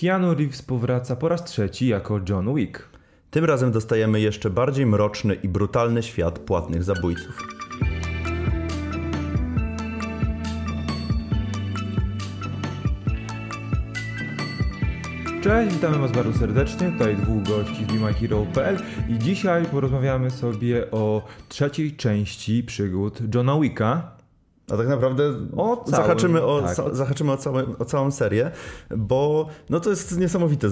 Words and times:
Keanu 0.00 0.34
Reeves 0.34 0.62
powraca 0.62 1.16
po 1.16 1.28
raz 1.28 1.44
trzeci 1.44 1.86
jako 1.86 2.20
John 2.28 2.54
Wick. 2.54 2.88
Tym 3.30 3.44
razem 3.44 3.72
dostajemy 3.72 4.20
jeszcze 4.20 4.50
bardziej 4.50 4.86
mroczny 4.86 5.34
i 5.34 5.48
brutalny 5.48 6.02
świat 6.02 6.38
płatnych 6.38 6.84
zabójców. 6.84 7.38
Cześć, 15.42 15.74
witamy 15.74 15.98
Was 15.98 16.12
bardzo 16.12 16.38
serdecznie. 16.38 16.92
Tutaj 16.92 17.16
dwóch 17.16 17.42
gości 17.42 17.84
z 17.84 17.92
BeMyHero.pl 17.92 18.76
i 19.08 19.18
dzisiaj 19.18 19.64
porozmawiamy 19.64 20.30
sobie 20.30 20.90
o 20.90 21.24
trzeciej 21.48 21.96
części 21.96 22.62
przygód 22.62 23.34
Johna 23.34 23.60
Wicka. 23.60 24.17
A 24.70 24.76
tak 24.76 24.88
naprawdę 24.88 25.28
O 25.56 25.76
całym, 25.76 25.90
zahaczymy, 25.90 26.42
o, 26.42 26.62
tak. 26.62 26.76
zahaczymy 26.96 27.32
o, 27.32 27.36
całe, 27.36 27.64
o 27.78 27.84
całą 27.84 28.10
serię, 28.10 28.50
bo 28.96 29.46
no 29.70 29.80
to 29.80 29.90
jest 29.90 30.18
niesamowite 30.18 30.68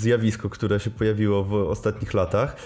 zjawisko, 0.00 0.48
które 0.48 0.80
się 0.80 0.90
pojawiło 0.90 1.44
w 1.44 1.54
ostatnich 1.54 2.14
latach. 2.14 2.56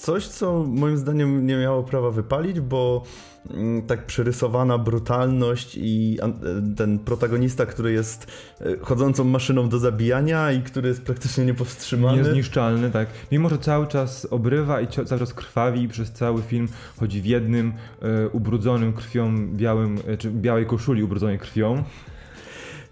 Coś, 0.00 0.26
co 0.26 0.64
moim 0.68 0.96
zdaniem 0.96 1.46
nie 1.46 1.56
miało 1.56 1.82
prawa 1.82 2.10
wypalić, 2.10 2.60
bo 2.60 3.02
mm, 3.50 3.82
tak 3.82 4.06
przerysowana 4.06 4.78
brutalność 4.78 5.78
i 5.80 6.18
an- 6.22 6.40
ten 6.76 6.98
protagonista, 6.98 7.66
który 7.66 7.92
jest 7.92 8.26
e, 8.60 8.64
chodzącą 8.80 9.24
maszyną 9.24 9.68
do 9.68 9.78
zabijania 9.78 10.52
i 10.52 10.62
który 10.62 10.88
jest 10.88 11.02
praktycznie 11.02 11.44
niepowstrzymany. 11.44 12.18
Niezniszczalny, 12.18 12.90
tak. 12.90 13.08
Mimo, 13.32 13.48
że 13.48 13.58
cały 13.58 13.86
czas 13.86 14.26
obrywa 14.30 14.80
i 14.80 14.86
cały 14.86 15.20
czas 15.20 15.34
krwawi 15.34 15.82
i 15.82 15.88
przez 15.88 16.12
cały 16.12 16.42
film 16.42 16.68
chodzi 17.00 17.20
w 17.22 17.26
jednym 17.26 17.72
e, 18.02 18.28
ubrudzonym 18.28 18.92
krwią 18.92 19.48
białym, 19.56 19.98
e, 20.06 20.16
czy 20.16 20.30
białej 20.30 20.66
koszuli 20.66 21.02
ubrudzonej 21.02 21.38
krwią. 21.38 21.84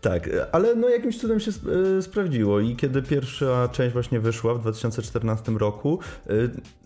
Tak, 0.00 0.30
ale 0.52 0.74
no 0.74 0.88
jakimś 0.88 1.18
cudem 1.18 1.40
się 1.40 1.50
sp- 1.58 1.68
e, 1.98 2.02
sprawdziło 2.02 2.60
i 2.60 2.76
kiedy 2.76 3.02
pierwsza 3.02 3.68
część 3.72 3.92
właśnie 3.92 4.20
wyszła 4.20 4.54
w 4.54 4.60
2014 4.60 5.52
roku, 5.58 5.98
e, 6.26 6.32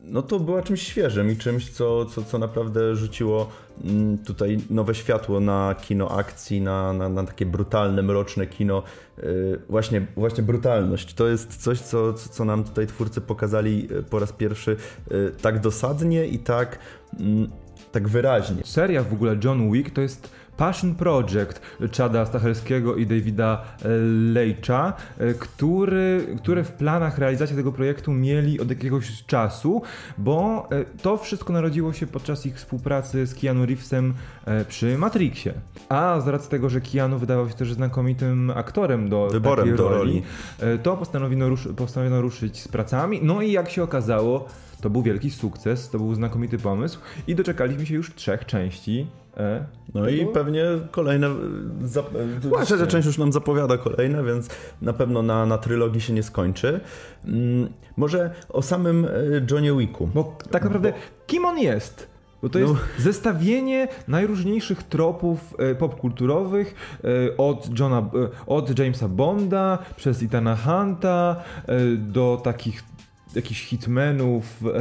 no 0.05 0.23
to 0.23 0.41
była 0.41 0.63
czymś 0.63 0.83
świeżym 0.83 1.31
i 1.31 1.37
czymś, 1.37 1.71
co, 1.71 2.07
co, 2.07 2.23
co 2.23 2.39
naprawdę 2.39 2.97
rzuciło 2.97 3.51
mm, 3.85 4.19
tutaj 4.19 4.59
nowe 4.71 4.95
światło 4.95 5.41
na 5.41 5.75
kino 5.83 6.09
akcji, 6.11 6.61
na, 6.61 6.93
na, 6.93 7.09
na 7.09 7.25
takie 7.25 7.47
brutalne, 7.47 8.03
mroczne 8.03 8.47
kino. 8.47 8.83
E, 9.19 9.23
Właśnie, 9.69 10.07
właśnie 10.17 10.43
brutalność. 10.43 11.15
To 11.15 11.29
jest 11.29 11.57
coś, 11.57 11.81
co, 11.81 12.13
co 12.15 12.45
nam 12.45 12.65
tutaj 12.65 12.87
twórcy 12.87 13.21
pokazali 13.21 13.89
po 14.11 14.19
raz 14.19 14.33
pierwszy 14.33 14.77
tak 15.43 15.61
dosadnie 15.61 16.27
i 16.27 16.39
tak, 16.39 16.79
mm, 17.21 17.51
tak 17.93 18.09
wyraźnie. 18.09 18.62
Seria 18.65 19.03
w 19.03 19.12
ogóle 19.12 19.37
John 19.45 19.73
Wick 19.73 19.91
to 19.91 20.01
jest 20.01 20.31
Passion 20.57 20.95
Project 20.95 21.61
Chada 21.97 22.27
Stachelskiego 22.27 22.97
i 22.97 23.07
Davida 23.07 23.62
e, 23.83 23.89
Leitcha, 24.33 24.93
e, 25.19 25.35
który, 25.35 26.37
które 26.39 26.65
w 26.65 26.73
planach 26.73 27.19
realizacji 27.19 27.57
tego 27.57 27.73
projektu 27.73 28.13
mieli 28.13 28.61
od 28.61 28.70
jakiegoś 28.70 29.25
czasu, 29.27 29.83
bo 30.19 30.69
e, 30.70 30.85
to 30.85 31.17
wszystko 31.17 31.53
narodziło 31.53 31.93
się 31.93 32.07
podczas 32.07 32.47
ich 32.47 32.57
współpracy 32.57 33.27
z 33.27 33.35
Keanu 33.35 33.67
Reevesem 33.67 34.15
przy 34.69 34.98
Matrixie. 34.98 35.53
A 35.89 36.20
z 36.20 36.29
racji 36.29 36.51
tego, 36.51 36.70
że 36.70 36.81
Keanu 36.81 37.19
wydawał 37.19 37.48
się 37.48 37.55
też 37.55 37.73
znakomitym 37.73 38.51
aktorem 38.51 39.09
do 39.09 39.29
Wyborem 39.29 39.77
do 39.77 39.89
roli, 39.89 40.23
roli. 40.61 40.79
to 40.83 40.97
postanowiono, 40.97 41.48
rusz, 41.48 41.69
postanowiono 41.77 42.20
ruszyć 42.20 42.63
z 42.63 42.69
pracami. 42.69 43.20
No 43.23 43.43
i 43.43 43.53
jak 43.53 43.70
się 43.70 43.83
okazało, 43.83 44.48
to 44.83 44.91
był 44.91 45.03
wielki 45.03 45.31
sukces, 45.31 45.91
to 45.91 45.99
był 45.99 46.15
znakomity 46.15 46.59
pomysł 46.59 46.99
i 47.27 47.35
doczekaliśmy 47.35 47.87
się 47.87 47.95
już 47.95 48.15
trzech 48.15 48.47
części. 48.47 49.07
E, 49.37 49.65
No 49.95 50.09
i 50.09 50.19
tego. 50.19 50.33
pewnie 50.33 50.65
kolejne. 50.91 51.29
Zap... 51.83 52.07
Właśnie. 52.41 52.67
Trzecia 52.67 52.87
część 52.87 53.07
już 53.07 53.19
nam 53.19 53.33
zapowiada 53.33 53.79
kolejne, 53.79 54.25
więc 54.25 54.49
na 54.83 54.93
pewno 54.93 55.23
na, 55.23 55.47
na 55.47 55.59
trylogii 55.59 56.01
się 56.01 56.13
nie 56.13 56.23
skończy. 56.23 56.81
Mm, 57.25 57.69
może 57.97 58.31
o 58.49 58.63
samym 58.63 59.05
e, 59.05 59.09
Johnie 59.51 59.73
Wicku. 59.79 60.09
Bo 60.15 60.37
tak 60.51 60.65
naprawdę, 60.65 60.93
kim 61.27 61.45
on 61.45 61.59
jest? 61.59 62.13
Bo 62.42 62.48
to 62.48 62.59
jest 62.59 62.73
No. 62.73 62.79
zestawienie 62.98 63.89
najróżniejszych 64.09 64.83
tropów 64.83 65.55
e, 65.59 65.75
popkulturowych 65.75 66.75
e, 67.05 67.37
od, 67.37 67.79
Johna, 67.79 67.98
e, 67.98 68.47
od 68.47 68.79
Jamesa 68.79 69.09
Bonda 69.09 69.79
przez 69.97 70.23
Ethana 70.23 70.57
Hunta 70.57 71.37
e, 71.67 71.79
do 71.97 72.41
takich 72.45 72.83
jakichś 73.37 73.65
hitmenów, 73.67 74.45
e, 74.67 74.73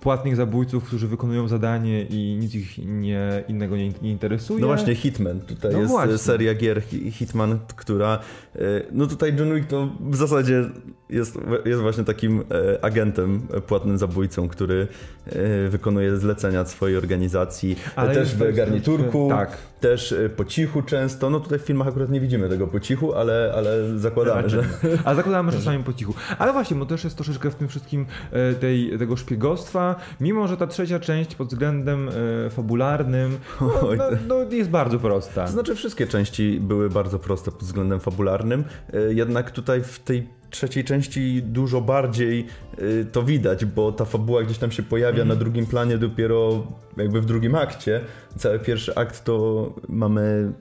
płatnych 0.00 0.36
zabójców, 0.36 0.84
którzy 0.84 1.08
wykonują 1.08 1.48
zadanie 1.48 2.02
i 2.02 2.36
nic 2.40 2.54
ich 2.54 2.78
nie, 2.86 3.44
innego 3.48 3.76
nie, 3.76 3.88
nie 4.02 4.10
interesuje. 4.10 4.60
No 4.60 4.66
właśnie, 4.66 4.94
Hitman. 4.94 5.40
Tutaj 5.40 5.72
No 5.72 5.78
jest 5.78 5.90
właśnie. 5.90 6.14
e, 6.14 6.18
seria 6.18 6.54
gier 6.54 6.82
Hi- 6.82 7.10
Hitman, 7.10 7.58
która. 7.76 8.18
e, 8.56 8.58
No 8.92 9.06
tutaj 9.06 9.36
John 9.38 9.54
Wick 9.54 9.68
to 9.68 9.88
w 10.00 10.16
zasadzie 10.16 10.64
jest, 11.10 11.38
jest 11.64 11.80
właśnie 11.80 12.04
takim 12.04 12.40
e, 12.40 12.84
agentem, 12.84 13.42
e, 13.54 13.60
płatnym 13.60 13.98
zabójcą, 13.98 14.48
który 14.48 14.86
e, 15.26 15.68
wykonuje 15.68 16.16
zlecenia 16.16 16.64
swojej 16.64 16.96
organizacji. 16.96 17.76
Ale 17.96 18.14
też 18.14 18.34
w 18.34 18.54
garniturku. 18.54 19.28
tak. 19.30 19.58
Też 19.84 20.12
e, 20.12 20.28
po 20.28 20.44
cichu 20.44 20.82
często. 20.82 21.30
No 21.30 21.40
tutaj 21.40 21.58
w 21.58 21.62
filmach 21.62 21.88
akurat 21.88 22.10
nie 22.10 22.20
widzimy 22.20 22.48
tego 22.48 22.66
po 22.66 22.80
cichu, 22.80 23.14
ale, 23.14 23.52
ale 23.56 23.98
zakładamy, 23.98 24.48
że. 24.48 24.64
A 25.04 25.14
zakładamy, 25.14 25.52
że 25.52 25.58
czasami 25.58 25.84
po 25.84 25.92
cichu. 25.92 26.14
Ale 26.38 26.52
właśnie, 26.52 26.76
bo 26.76 26.86
też 26.86 27.04
jest 27.04 27.16
troszeczkę 27.16 27.50
w 27.50 27.54
tym 27.54 27.68
wszystkim 27.68 28.06
e, 28.32 28.54
tej, 28.54 28.98
tego 28.98 29.16
szpiegostwa, 29.16 29.96
mimo 30.20 30.48
że 30.48 30.56
ta 30.56 30.66
trzecia 30.66 31.00
część 31.00 31.34
pod 31.34 31.48
względem 31.48 32.08
e, 32.46 32.50
fabularnym 32.50 33.38
no, 33.60 33.66
no, 33.98 34.04
no, 34.28 34.56
jest 34.56 34.70
bardzo 34.70 34.98
prosta. 34.98 35.46
To 35.46 35.52
znaczy 35.52 35.74
wszystkie 35.74 36.06
części 36.06 36.60
były 36.60 36.90
bardzo 36.90 37.18
proste 37.18 37.50
pod 37.50 37.60
względem 37.60 38.00
fabularnym, 38.00 38.64
e, 38.92 39.14
jednak 39.14 39.50
tutaj 39.50 39.82
w 39.82 39.98
tej 39.98 40.28
trzeciej 40.54 40.84
części 40.84 41.42
dużo 41.42 41.80
bardziej 41.80 42.46
e, 42.78 43.04
to 43.04 43.22
widać, 43.22 43.64
bo 43.64 43.92
ta 43.92 44.04
fabuła 44.04 44.42
gdzieś 44.42 44.58
tam 44.58 44.70
się 44.70 44.82
pojawia 44.82 45.24
na 45.24 45.36
drugim 45.36 45.66
planie 45.66 45.98
dopiero 45.98 46.66
jakby 46.96 47.20
w 47.20 47.26
drugim 47.26 47.54
akcie. 47.54 48.00
Cały 48.36 48.58
pierwszy 48.58 48.94
akt 48.94 49.24
to 49.24 49.74
mamy 49.88 50.52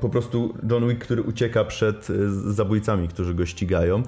po 0.00 0.08
prostu 0.08 0.54
John 0.70 0.88
Wick, 0.88 1.04
który 1.04 1.22
ucieka 1.22 1.64
przed 1.64 2.10
e, 2.10 2.30
zabójcami, 2.30 3.08
którzy 3.08 3.34
go 3.34 3.46
ścigają. 3.46 4.02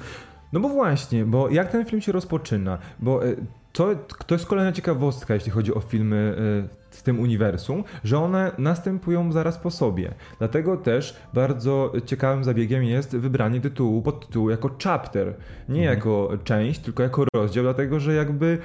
No 0.53 0.61
bo 0.61 0.69
właśnie, 0.69 1.25
bo 1.25 1.49
jak 1.49 1.73
ten 1.73 1.85
film 1.85 2.03
się 2.03 2.13
rozpoczyna? 2.13 2.79
Bo 2.99 3.27
e, 3.27 3.37
to, 3.73 3.95
to 4.27 4.35
jest 4.35 4.47
kolejna 4.47 4.73
ciekawostka, 4.73 5.35
jeśli 5.35 5.51
chodzi 5.51 5.75
o 5.75 5.81
filmy 5.81 6.37
e, 6.75 6.78
w 6.91 7.03
tym 7.03 7.21
uniwersum, 7.21 7.85
że 8.05 8.19
one 8.19 8.53
następują 8.59 9.33
zaraz 9.33 9.59
po 9.59 9.71
sobie. 9.71 10.15
Dlatego 10.39 10.77
też 10.77 11.17
bardzo 11.35 11.93
ciekawym 12.07 12.45
zabiegiem 12.45 12.85
jest 12.85 13.17
wybranie 13.17 13.61
tytułu, 13.61 14.03
podtytułu 14.03 14.51
jako 14.51 14.71
chapter. 14.85 15.35
Nie 15.69 15.85
jako 15.85 16.31
część, 16.45 16.81
tylko 16.81 17.03
jako 17.03 17.25
rozdział, 17.35 17.65
dlatego 17.65 18.01
że 18.01 18.15
jakby 18.15 18.59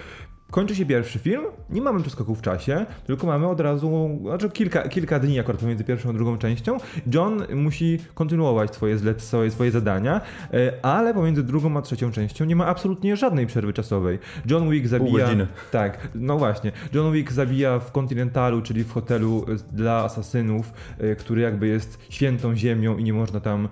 kończy 0.54 0.76
się 0.76 0.86
pierwszy 0.86 1.20
film, 1.20 1.42
nie 1.70 1.82
mamy 1.82 2.02
przeskoku 2.02 2.36
w 2.36 2.42
czasie, 2.42 2.86
tylko 3.06 3.28
mamy 3.28 3.48
od 3.48 3.60
razu, 3.60 4.20
znaczy 4.22 4.50
kilka, 4.50 4.90
kilka 4.90 5.20
dni 5.20 5.40
akurat 5.40 5.62
pomiędzy 5.62 5.84
pierwszą 5.84 6.10
a 6.10 6.14
drugą 6.14 6.38
częścią. 6.38 6.78
John 7.14 7.44
musi 7.56 8.00
kontynuować 8.14 8.74
swoje, 8.76 8.98
zlec, 8.98 9.24
swoje, 9.24 9.52
swoje 9.52 9.72
zadania, 9.72 10.22
e, 10.54 10.86
ale 10.86 11.14
pomiędzy 11.14 11.44
drugą 11.44 11.78
a 11.78 11.82
trzecią 11.82 12.12
częścią 12.12 12.46
nie 12.46 12.56
ma 12.56 12.66
absolutnie 12.66 13.16
żadnej 13.16 13.48
przerwy 13.48 13.74
czasowej. 13.74 14.20
John 14.46 14.70
Wick 14.70 14.88
zabija... 14.88 15.28
Tak, 15.72 16.08
no 16.16 16.38
właśnie. 16.38 16.72
John 16.94 17.14
Wick 17.14 17.32
zabija 17.32 17.80
w 17.80 17.92
Continentalu, 17.92 18.62
czyli 18.62 18.84
w 18.84 18.92
hotelu 18.92 19.46
e, 19.48 19.76
dla 19.76 20.04
asasynów, 20.04 20.74
e, 20.98 21.16
który 21.16 21.42
jakby 21.42 21.68
jest 21.68 22.00
świętą 22.10 22.56
ziemią 22.56 22.98
i 22.98 23.04
nie 23.04 23.14
można 23.14 23.40
tam 23.40 23.68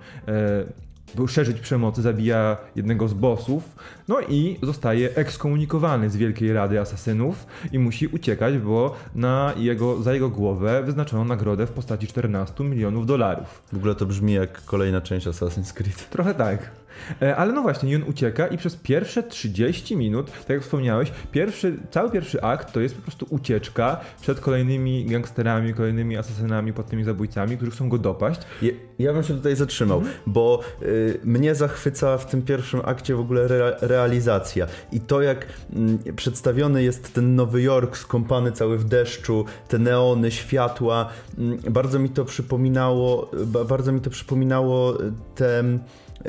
e, 1.24 1.28
szerzyć 1.28 1.60
przemocy, 1.60 2.02
zabija 2.02 2.56
jednego 2.76 3.08
z 3.08 3.14
bossów, 3.14 3.76
no 4.08 4.20
i 4.28 4.58
zostaje 4.62 5.14
ekskomunikowany 5.14 6.10
z 6.10 6.16
Wielkiej 6.16 6.52
Rady 6.52 6.80
Asasynów 6.80 7.46
i 7.72 7.78
musi 7.78 8.06
uciekać, 8.06 8.58
bo 8.58 8.96
na 9.14 9.54
jego, 9.56 10.02
za 10.02 10.14
jego 10.14 10.30
głowę 10.30 10.82
wyznaczono 10.82 11.24
nagrodę 11.24 11.66
w 11.66 11.72
postaci 11.72 12.06
14 12.06 12.64
milionów 12.64 13.06
dolarów. 13.06 13.62
W 13.72 13.76
ogóle 13.76 13.94
to 13.94 14.06
brzmi 14.06 14.32
jak 14.32 14.64
kolejna 14.64 15.00
część 15.00 15.26
Assassin's 15.26 15.72
Creed. 15.72 16.10
Trochę 16.10 16.34
tak. 16.34 16.81
E, 17.22 17.36
Ale 17.36 17.52
no 17.52 17.62
właśnie, 17.62 17.96
on 17.96 18.02
ucieka 18.02 18.46
i 18.46 18.58
przez 18.58 18.76
pierwsze 18.76 19.22
30 19.22 19.96
minut, 19.96 20.30
tak 20.30 20.50
jak 20.50 20.62
wspomniałeś, 20.62 21.12
pierwszy, 21.32 21.76
cały 21.90 22.10
pierwszy 22.10 22.42
akt 22.42 22.72
to 22.72 22.80
jest 22.80 22.94
po 22.94 23.02
prostu 23.02 23.26
ucieczka 23.30 24.00
przed 24.20 24.40
kolejnymi 24.40 25.04
gangsterami, 25.04 25.74
kolejnymi 25.74 26.16
asasynami, 26.16 26.72
płatnymi 26.72 27.04
zabójcami, 27.04 27.56
którzy 27.56 27.72
chcą 27.72 27.88
go 27.88 27.98
dopaść. 27.98 28.40
Ja, 28.62 28.70
ja 28.98 29.12
bym 29.12 29.22
się 29.22 29.34
tutaj 29.34 29.56
zatrzymał, 29.56 30.02
bo 30.26 30.60
y, 30.82 31.20
mnie 31.24 31.54
zachwyca 31.54 32.18
w 32.18 32.26
tym 32.26 32.42
pierwszym 32.42 32.80
akcie 32.84 33.14
w 33.14 33.20
ogóle 33.20 33.46
rea- 33.48 33.76
realizacja 33.80 34.66
i 34.92 35.00
to 35.00 35.22
jak 35.22 35.46
mm, 35.72 35.98
przedstawiony 36.16 36.82
jest 36.82 37.14
ten 37.14 37.34
Nowy 37.34 37.62
Jork 37.62 37.96
skąpany 37.96 38.52
cały 38.52 38.78
w 38.78 38.84
deszczu, 38.84 39.44
te 39.68 39.78
neony, 39.78 40.30
światła, 40.30 41.08
mm, 41.38 41.58
bardzo 41.70 41.98
mi 41.98 42.08
to 42.08 42.24
przypominało, 42.24 43.30
ba, 43.46 43.64
bardzo 43.64 43.92
mi 43.92 44.00
to 44.00 44.10
przypominało 44.10 45.02
y, 45.02 45.12
te 45.34 45.62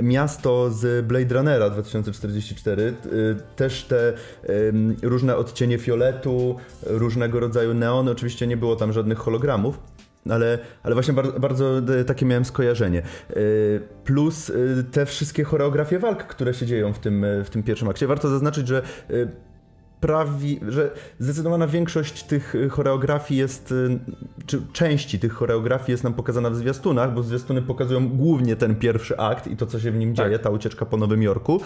miasto 0.02 0.72
z 0.72 1.06
Blade 1.06 1.36
Runnera 1.36 1.70
2044, 1.70 2.94
y, 3.06 3.36
też 3.56 3.84
te 3.84 4.14
różne 5.04 5.36
odcienie 5.38 5.78
fioletu, 5.78 6.56
różnego 6.84 7.40
rodzaju 7.40 7.74
neony, 7.74 8.12
oczywiście 8.12 8.48
nie 8.48 8.58
było 8.58 8.76
tam 8.76 8.94
żadnych 8.94 9.18
hologramów, 9.18 9.80
ale, 10.30 10.60
ale 10.84 10.94
właśnie 10.94 11.14
bardzo, 11.14 11.40
bardzo 11.40 11.82
takie 12.08 12.26
miałem 12.26 12.46
skojarzenie. 12.46 13.02
Plus 14.04 14.52
te 14.92 15.06
wszystkie 15.06 15.44
choreografie 15.44 16.00
walk, 16.00 16.24
które 16.24 16.54
się 16.54 16.66
dzieją 16.66 16.94
w 16.94 17.00
tym, 17.00 17.26
w 17.46 17.50
tym 17.50 17.64
pierwszym 17.64 17.90
akcie. 17.90 18.08
Warto 18.08 18.30
zaznaczyć, 18.30 18.68
że 18.68 18.82
prawi, 20.04 20.60
że 20.68 20.92
zdecydowana 21.20 21.68
większość 21.68 22.24
tych 22.24 22.56
choreografii 22.70 23.40
jest, 23.40 23.74
czy 24.46 24.62
części 24.74 25.20
tych 25.20 25.34
choreografii 25.34 25.92
jest 25.92 26.04
nam 26.04 26.14
pokazana 26.14 26.50
w 26.50 26.56
zwiastunach, 26.56 27.14
bo 27.14 27.24
zwiastuny 27.24 27.62
pokazują 27.62 28.10
głównie 28.10 28.56
ten 28.56 28.76
pierwszy 28.76 29.18
akt 29.18 29.48
i 29.48 29.58
to, 29.58 29.66
co 29.66 29.80
się 29.80 29.92
w 29.92 29.96
nim 29.96 30.16
tak. 30.16 30.26
dzieje, 30.26 30.40
ta 30.40 30.50
ucieczka 30.50 30.86
po 30.86 30.98
Nowym 30.98 31.24
Jorku. 31.24 31.62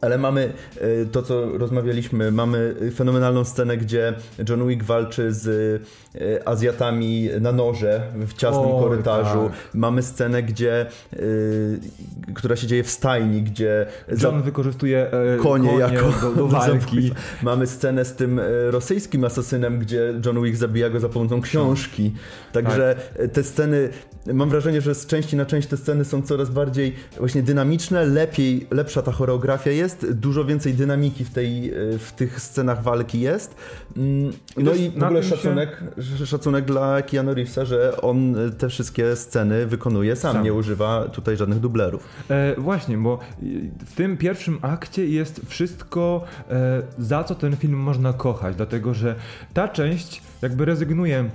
Ale 0.00 0.18
mamy 0.18 0.52
e, 0.76 1.06
to, 1.06 1.22
co 1.22 1.58
rozmawialiśmy, 1.58 2.32
mamy 2.32 2.74
fenomenalną 2.94 3.44
scenę, 3.44 3.76
gdzie 3.76 4.14
John 4.48 4.68
Wick 4.68 4.82
walczy 4.84 5.32
z 5.32 5.48
e, 6.14 6.48
Azjatami 6.48 7.28
na 7.40 7.52
noże 7.52 8.02
w 8.14 8.34
ciasnym 8.34 8.70
o, 8.70 8.80
korytarzu. 8.80 9.48
Tak. 9.48 9.74
Mamy 9.74 10.02
scenę, 10.02 10.42
gdzie, 10.42 10.86
y, 11.12 11.78
która 12.34 12.56
się 12.56 12.66
dzieje 12.66 12.82
w 12.82 12.90
stajni, 12.90 13.42
gdzie 13.42 13.86
John 14.22 14.42
wykorzystuje 14.42 15.10
konie, 15.42 15.68
konie 15.68 15.78
jako 15.78 16.12
do, 16.22 16.32
do 16.32 16.46
walki. 16.58 17.12
mamy 17.42 17.66
scenę 17.66 18.04
z 18.04 18.14
tym 18.14 18.40
rosyjskim 18.70 19.24
asasynem, 19.24 19.78
gdzie 19.78 20.14
John 20.26 20.42
Wick 20.42 20.56
zabija 20.56 20.90
go 20.90 21.00
za 21.00 21.08
pomocą 21.08 21.40
książki. 21.40 22.12
Także 22.52 22.96
tak. 23.18 23.30
te 23.30 23.44
sceny, 23.44 23.88
mam 24.34 24.50
wrażenie, 24.50 24.80
że 24.80 24.94
z 24.94 25.06
części 25.06 25.36
na 25.36 25.46
część 25.46 25.68
te 25.68 25.76
sceny 25.76 26.04
są 26.04 26.22
coraz 26.22 26.50
bardziej 26.50 26.94
właśnie 27.18 27.42
dynamiczne, 27.42 28.06
lepiej, 28.06 28.66
lepsza 28.70 29.02
ta 29.02 29.12
choreografia 29.12 29.70
jest 29.70 30.12
dużo 30.12 30.44
więcej 30.44 30.74
dynamiki 30.74 31.24
w, 31.24 31.30
tej, 31.30 31.70
e, 31.70 31.98
w 31.98 32.12
tych 32.12 32.40
scenach 32.40 32.82
walki 32.82 33.20
jest. 33.20 33.54
Mm, 33.96 34.32
no 34.56 34.74
i 34.74 34.90
w 34.90 35.02
ogóle 35.02 35.22
szacunek, 35.22 35.82
się... 36.18 36.26
szacunek 36.26 36.64
dla 36.64 37.02
Keanu 37.02 37.34
Reevesa, 37.34 37.64
że 37.64 38.00
on 38.00 38.36
e, 38.38 38.50
te 38.50 38.68
wszystkie 38.68 39.16
sceny 39.16 39.66
wykonuje 39.66 40.16
sam, 40.16 40.32
sam. 40.32 40.44
nie 40.44 40.54
używa 40.54 41.08
tutaj 41.08 41.36
żadnych 41.36 41.60
dublerów. 41.60 42.08
E, 42.28 42.54
właśnie, 42.60 42.98
bo 42.98 43.18
w 43.86 43.94
tym 43.94 44.16
pierwszym 44.16 44.58
akcie 44.62 45.06
jest 45.06 45.40
wszystko, 45.46 46.24
e, 46.50 46.82
za 46.98 47.24
co 47.24 47.34
ten 47.34 47.56
film 47.56 47.78
można 47.78 48.12
kochać, 48.12 48.56
dlatego 48.56 48.94
że 48.94 49.14
ta 49.54 49.68
część 49.68 50.22
jakby 50.42 50.64
rezygnuje 50.64 51.30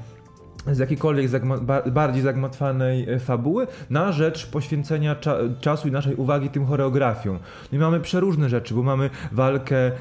z 0.68 0.80
jakiejkolwiek 0.80 1.28
zagma 1.28 1.58
bardziej 1.92 2.24
zagmatwanej 2.24 3.10
e, 3.10 3.20
fabuły 3.20 3.68
na 3.90 4.12
rzecz 4.12 4.48
poświęcenia 4.48 5.16
cza 5.16 5.38
czasu 5.62 5.88
i 5.88 5.92
naszej 5.92 6.16
uwagi 6.16 6.50
tym 6.50 6.66
choreografią. 6.66 7.40
I 7.72 7.78
mamy 7.78 8.00
przeróżne 8.00 8.50
rzeczy, 8.50 8.74
bo 8.74 8.84
mamy 8.84 9.10
walkę 9.32 9.78
e, 9.78 9.92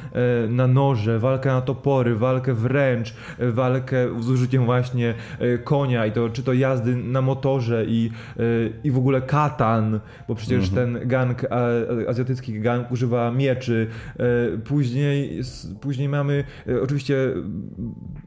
na 0.49 0.67
noże, 0.67 1.19
walkę 1.19 1.49
na 1.49 1.61
topory, 1.61 2.17
walkę 2.17 2.55
wręcz, 2.55 3.15
e, 3.39 3.53
walkę 3.53 4.23
z 4.23 4.31
użyciem 4.31 4.65
właśnie 4.65 5.15
e, 5.39 5.59
konia 5.59 6.07
i 6.07 6.12
to 6.12 6.31
czy 6.31 6.43
to 6.43 6.53
jazdy 6.53 6.97
na 6.97 7.23
motorze 7.23 7.85
i, 7.87 8.11
e, 8.37 8.43
i 8.85 8.91
w 8.91 8.99
ogóle 8.99 9.23
katan, 9.23 10.01
bo 10.29 10.35
przecież 10.35 10.69
mhm. 10.69 10.93
ten 10.93 11.09
gang, 11.09 11.45
a, 11.51 11.61
azjatycki 12.09 12.61
gang 12.61 12.93
używa 12.93 13.31
mieczy. 13.31 13.87
E, 14.19 14.59
później, 14.59 15.41
później 15.81 16.09
mamy 16.09 16.45
oczywiście 16.83 17.17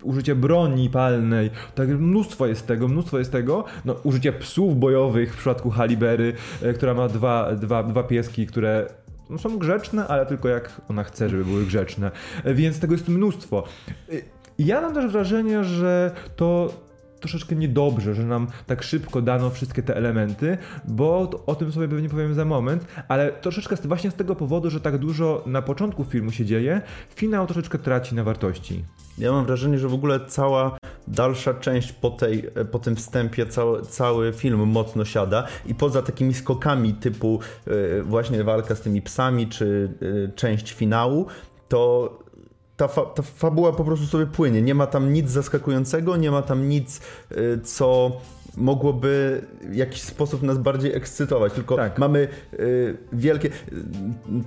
użycie 0.03 0.35
broni 0.35 0.89
palnej, 0.89 1.49
tak 1.75 1.89
mnóstwo 1.89 2.22
mnóstwo 2.23 2.47
jest 2.47 2.67
tego, 2.67 2.87
mnóstwo 2.87 3.19
jest 3.19 3.31
tego. 3.31 3.63
No, 3.85 3.95
użycie 4.03 4.33
psów 4.33 4.79
bojowych 4.79 5.33
w 5.33 5.37
przypadku 5.37 5.69
Halibery, 5.69 6.33
e, 6.61 6.73
która 6.73 6.93
ma 6.93 7.07
dwa, 7.07 7.55
dwa, 7.55 7.83
dwa 7.83 8.03
pieski, 8.03 8.47
które 8.47 8.87
no, 9.29 9.37
są 9.37 9.57
grzeczne, 9.57 10.07
ale 10.07 10.25
tylko 10.25 10.49
jak 10.49 10.81
ona 10.89 11.03
chce, 11.03 11.29
żeby 11.29 11.45
były 11.45 11.65
grzeczne. 11.65 12.11
E, 12.43 12.53
więc 12.53 12.79
tego 12.79 12.93
jest 12.93 13.07
mnóstwo. 13.07 13.63
E, 14.11 14.15
ja 14.59 14.81
mam 14.81 14.93
też 14.93 15.11
wrażenie, 15.11 15.63
że 15.63 16.11
to 16.35 16.73
troszeczkę 17.23 17.55
niedobrze, 17.55 18.13
że 18.13 18.23
nam 18.23 18.47
tak 18.67 18.83
szybko 18.83 19.21
dano 19.21 19.49
wszystkie 19.49 19.83
te 19.83 19.95
elementy, 19.95 20.57
bo 20.87 21.29
o 21.45 21.55
tym 21.55 21.71
sobie 21.71 21.87
pewnie 21.87 22.09
powiem 22.09 22.33
za 22.33 22.45
moment, 22.45 22.85
ale 23.07 23.31
troszeczkę 23.31 23.75
właśnie 23.83 24.11
z 24.11 24.15
tego 24.15 24.35
powodu, 24.35 24.69
że 24.69 24.79
tak 24.81 24.97
dużo 24.97 25.43
na 25.45 25.61
początku 25.61 26.03
filmu 26.03 26.31
się 26.31 26.45
dzieje, 26.45 26.81
finał 27.15 27.45
troszeczkę 27.45 27.79
traci 27.79 28.15
na 28.15 28.23
wartości. 28.23 28.83
Ja 29.17 29.31
mam 29.31 29.45
wrażenie, 29.45 29.79
że 29.79 29.87
w 29.87 29.93
ogóle 29.93 30.19
cała 30.27 30.77
dalsza 31.07 31.53
część 31.53 31.91
po, 31.91 32.09
tej, 32.09 32.43
po 32.71 32.79
tym 32.79 32.95
wstępie, 32.95 33.45
cały, 33.45 33.81
cały 33.81 34.33
film 34.33 34.67
mocno 34.67 35.05
siada 35.05 35.47
i 35.65 35.75
poza 35.75 36.01
takimi 36.01 36.33
skokami 36.33 36.93
typu 36.93 37.39
y, 37.67 38.03
właśnie 38.03 38.43
walka 38.43 38.75
z 38.75 38.81
tymi 38.81 39.01
psami, 39.01 39.47
czy 39.47 39.93
y, 40.01 40.31
część 40.35 40.73
finału, 40.73 41.27
to 41.69 42.22
ta, 42.83 42.87
fa 42.87 43.05
ta 43.05 43.21
fabuła 43.21 43.73
po 43.73 43.83
prostu 43.83 44.07
sobie 44.07 44.25
płynie. 44.25 44.61
Nie 44.61 44.75
ma 44.75 44.87
tam 44.87 45.13
nic 45.13 45.29
zaskakującego, 45.29 46.17
nie 46.17 46.31
ma 46.31 46.41
tam 46.41 46.69
nic, 46.69 47.01
y, 47.31 47.59
co 47.63 48.11
mogłoby 48.57 49.41
w 49.61 49.75
jakiś 49.75 50.01
sposób 50.01 50.43
nas 50.43 50.57
bardziej 50.57 50.93
ekscytować. 50.93 51.53
Tylko 51.53 51.75
tak. 51.75 51.99
mamy 51.99 52.27
y, 52.53 52.97
wielkie, 53.13 53.47
y, 53.47 53.51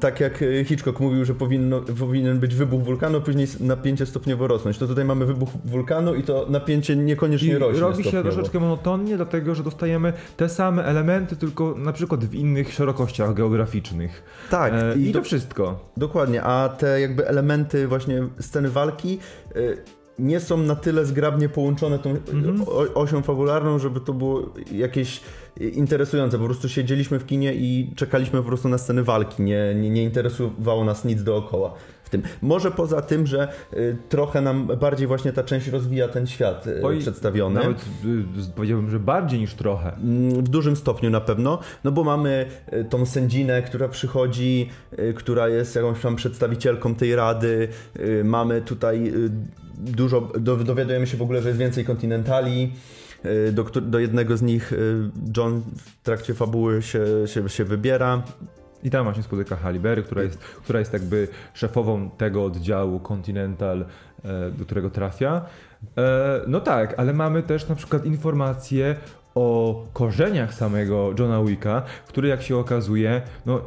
tak 0.01 0.21
jak 0.21 0.45
Hitchcock 0.65 1.01
mówił, 1.01 1.25
że 1.25 1.35
powinno, 1.35 1.81
powinien 1.81 2.39
być 2.39 2.55
wybuch 2.55 2.83
wulkanu, 2.83 3.21
później 3.21 3.47
napięcie 3.61 4.07
stopniowo 4.07 4.47
rosnąć. 4.47 4.79
To 4.79 4.87
tutaj 4.87 5.05
mamy 5.05 5.27
wybuch 5.27 5.49
wulkanu 5.65 6.15
i 6.15 6.23
to 6.23 6.47
napięcie 6.49 6.97
niekoniecznie 6.97 7.49
I 7.49 7.59
rośnie. 7.59 7.81
Robi 7.81 8.05
się 8.05 8.23
troszeczkę 8.23 8.61
monotonnie, 8.61 9.17
dlatego 9.17 9.55
że 9.55 9.63
dostajemy 9.63 10.13
te 10.37 10.49
same 10.49 10.85
elementy, 10.85 11.37
tylko 11.37 11.75
na 11.79 11.93
przykład 11.93 12.25
w 12.25 12.35
innych 12.35 12.73
szerokościach 12.73 13.35
geograficznych. 13.35 14.23
Tak. 14.51 14.73
E, 14.73 14.99
I, 14.99 15.11
I 15.11 15.13
to 15.13 15.23
wszystko. 15.23 15.91
Dokładnie, 15.97 16.43
a 16.43 16.69
te 16.69 17.01
jakby 17.01 17.29
elementy 17.29 17.89
właśnie 17.89 18.29
sceny 18.41 18.71
walki 18.71 19.19
y, 19.57 19.79
nie 20.19 20.41
są 20.41 20.57
na 20.57 20.77
tyle 20.77 21.07
zgrabnie 21.07 21.49
połączone 21.49 21.99
tą 21.99 22.11
mhm. 22.11 22.65
osią 22.95 23.23
fabularną, 23.23 23.79
żeby 23.79 24.01
to 24.01 24.13
było 24.13 24.43
jakieś 24.73 25.21
interesujące. 25.61 26.39
Po 26.39 26.45
prostu 26.45 26.69
siedzieliśmy 26.69 27.19
w 27.19 27.27
kinie 27.27 27.55
i 27.55 27.93
czekaliśmy 27.97 28.43
po 28.43 28.49
prostu 28.49 28.69
na 28.69 28.79
sceny 28.79 29.05
walki. 29.05 29.43
Nie, 29.43 29.75
nie, 29.75 29.91
nie 29.91 30.03
interesowało 30.03 30.85
nas 30.85 31.05
nic 31.05 31.23
dookoła 31.23 31.75
w 32.07 32.11
tym. 32.11 32.23
Może 32.43 32.71
poza 32.71 33.03
tym, 33.03 33.27
że 33.27 33.49
y, 33.73 33.97
trochę 34.09 34.41
nam 34.41 34.67
bardziej 34.67 35.07
właśnie 35.07 35.33
ta 35.33 35.43
część 35.43 35.69
rozwija 35.69 36.09
ten 36.09 36.27
świat 36.27 36.67
y, 36.67 36.81
Oj, 36.83 36.99
przedstawiony. 36.99 37.61
Nawet 37.61 37.79
y, 37.79 38.53
powiedziałbym, 38.57 38.91
że 38.91 39.01
bardziej 39.01 39.41
niż 39.41 39.55
trochę. 39.55 39.93
Mm, 39.95 40.45
w 40.45 40.49
dużym 40.49 40.77
stopniu 40.77 41.11
na 41.11 41.21
pewno, 41.21 41.59
no 41.85 41.93
bo 41.93 42.05
mamy 42.05 42.47
tą 42.91 43.07
sędzinę, 43.07 43.63
która 43.63 43.89
przychodzi, 43.89 44.71
która 45.15 45.49
jest 45.49 45.77
jakąś 45.77 46.01
tam 46.01 46.17
przedstawicielką 46.17 46.95
tej 46.95 47.17
rady. 47.17 47.69
Mamy 48.25 48.63
tutaj 48.63 49.13
dużo, 49.79 50.21
dowiadujemy 50.41 51.07
się 51.07 51.17
w 51.17 51.23
ogóle, 51.23 51.43
że 51.43 51.49
jest 51.49 51.61
więcej 51.61 51.85
kontynentali. 51.85 52.73
Do, 53.53 53.65
do 53.65 53.99
jednego 53.99 54.37
z 54.37 54.43
nich 54.43 54.73
John 55.37 55.63
w 55.77 56.03
trakcie 56.03 56.35
fabuły 56.35 56.83
się, 56.83 57.05
się, 57.27 57.49
się 57.49 57.65
wybiera. 57.65 58.23
I 58.85 58.91
tam 58.91 59.05
właśnie 59.05 59.23
spotyka 59.23 59.57
Halibery, 59.57 60.03
która 60.03 60.23
jest, 60.23 60.39
która 60.39 60.79
jest 60.79 60.93
jakby 60.93 61.29
szefową 61.55 62.11
tego 62.11 62.45
oddziału 62.45 63.01
Continental, 63.01 63.85
e, 64.25 64.51
do 64.51 64.65
którego 64.65 64.91
trafia. 64.91 65.43
E, 65.99 66.41
no 66.47 66.61
tak, 66.61 66.95
ale 66.97 67.13
mamy 67.13 67.43
też 67.43 67.69
na 67.69 67.75
przykład 67.75 68.05
informacje 68.05 68.97
o 69.35 69.85
korzeniach 69.93 70.55
samego 70.55 71.15
Johna 71.19 71.43
Wicka, 71.45 71.83
który 72.09 72.29
jak 72.29 72.43
się 72.43 72.57
okazuje, 72.57 73.23
no 73.47 73.61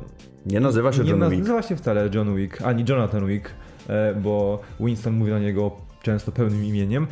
nie 0.46 0.60
nazywa 0.60 0.94
się 0.94 1.04
nie 1.04 1.10
John 1.10 1.20
Wick. 1.20 1.32
Nie 1.32 1.40
nazywa 1.40 1.62
się 1.62 1.76
wcale 1.76 2.10
John 2.14 2.36
Wick, 2.36 2.62
ani 2.62 2.86
Jonathan 2.90 3.28
Wick, 3.28 3.50
e, 3.90 4.16
bo 4.16 4.60
Winston 4.80 5.14
mówi 5.14 5.32
na 5.32 5.40
niego 5.40 5.72
często 6.02 6.32
pełnym 6.32 6.66
imieniem. 6.66 7.08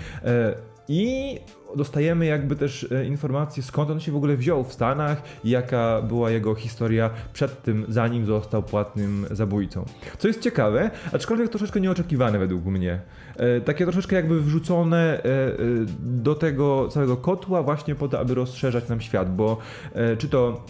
I 0.90 1.40
dostajemy 1.76 2.26
jakby 2.26 2.56
też 2.56 2.92
e, 2.92 3.06
informacje, 3.06 3.64
skąd 3.64 3.90
on 3.90 4.00
się 4.00 4.12
w 4.12 4.16
ogóle 4.16 4.38
wziął 4.38 4.64
w 4.64 4.74
Stanach 4.74 5.22
i 5.44 5.50
jaka 5.50 6.02
była 6.02 6.32
jego 6.32 6.56
historia 6.56 7.10
przed 7.34 7.64
tym, 7.64 7.86
zanim 7.90 8.26
został 8.26 8.64
płatnym 8.64 9.26
zabójcą. 9.32 9.86
Co 10.18 10.28
jest 10.28 10.42
ciekawe, 10.42 10.92
aczkolwiek 11.14 11.50
troszeczkę 11.50 11.82
nieoczekiwane 11.82 12.40
według 12.40 12.66
mnie. 12.66 13.00
E, 13.36 13.62
takie 13.62 13.86
troszeczkę 13.86 14.16
jakby 14.16 14.42
wrzucone 14.42 15.24
e, 15.24 15.24
do 16.00 16.36
tego 16.36 16.88
całego 16.88 17.18
kotła 17.18 17.64
właśnie 17.64 17.96
po 17.96 18.08
to, 18.08 18.20
aby 18.20 18.36
rozszerzać 18.36 18.90
nam 18.90 19.02
świat, 19.02 19.36
bo 19.36 19.58
czy 20.18 20.30
to 20.30 20.66